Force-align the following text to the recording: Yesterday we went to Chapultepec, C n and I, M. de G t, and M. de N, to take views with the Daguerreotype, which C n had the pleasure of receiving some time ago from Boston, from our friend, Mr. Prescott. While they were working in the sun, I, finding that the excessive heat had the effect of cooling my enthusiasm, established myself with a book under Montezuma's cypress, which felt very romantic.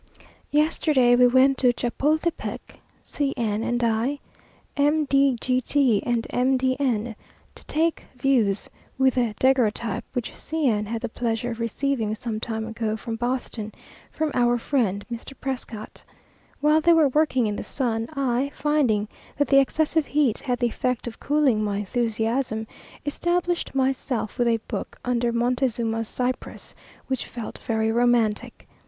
Yesterday 0.49 1.15
we 1.15 1.27
went 1.27 1.59
to 1.59 1.71
Chapultepec, 1.71 2.79
C 3.03 3.35
n 3.37 3.61
and 3.61 3.83
I, 3.83 4.17
M. 4.75 5.05
de 5.05 5.35
G 5.39 5.61
t, 5.61 6.01
and 6.03 6.25
M. 6.31 6.57
de 6.57 6.75
N, 6.79 7.15
to 7.53 7.65
take 7.67 8.05
views 8.17 8.67
with 8.97 9.13
the 9.13 9.35
Daguerreotype, 9.37 10.03
which 10.13 10.35
C 10.35 10.67
n 10.67 10.87
had 10.87 11.01
the 11.03 11.07
pleasure 11.07 11.51
of 11.51 11.59
receiving 11.59 12.15
some 12.15 12.39
time 12.39 12.65
ago 12.65 12.97
from 12.97 13.15
Boston, 13.15 13.71
from 14.09 14.31
our 14.33 14.57
friend, 14.57 15.05
Mr. 15.11 15.35
Prescott. 15.39 16.01
While 16.61 16.81
they 16.81 16.93
were 16.93 17.09
working 17.09 17.45
in 17.45 17.55
the 17.55 17.63
sun, 17.63 18.07
I, 18.15 18.49
finding 18.55 19.07
that 19.37 19.49
the 19.49 19.59
excessive 19.59 20.07
heat 20.07 20.39
had 20.39 20.57
the 20.57 20.65
effect 20.69 21.05
of 21.05 21.19
cooling 21.19 21.63
my 21.63 21.77
enthusiasm, 21.77 22.65
established 23.05 23.75
myself 23.75 24.39
with 24.39 24.47
a 24.47 24.57
book 24.67 24.97
under 25.05 25.31
Montezuma's 25.31 26.07
cypress, 26.07 26.73
which 27.05 27.27
felt 27.27 27.59
very 27.59 27.91
romantic. 27.91 28.67